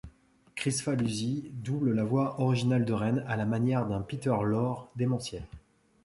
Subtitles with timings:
[0.55, 5.43] Kricfalusi double la voix originale de Ren, à la manière d'un Peter Lorre démentiel.